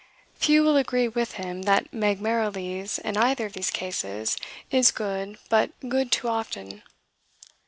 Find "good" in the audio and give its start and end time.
4.89-5.37, 5.87-6.11